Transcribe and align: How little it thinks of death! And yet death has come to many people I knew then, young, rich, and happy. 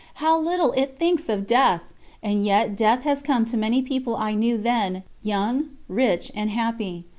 How 0.15 0.39
little 0.39 0.71
it 0.71 0.97
thinks 0.97 1.29
of 1.29 1.45
death! 1.45 1.83
And 2.23 2.43
yet 2.43 2.75
death 2.75 3.03
has 3.03 3.21
come 3.21 3.45
to 3.45 3.55
many 3.55 3.83
people 3.83 4.15
I 4.15 4.33
knew 4.33 4.57
then, 4.57 5.03
young, 5.21 5.77
rich, 5.87 6.31
and 6.33 6.49
happy. 6.49 7.05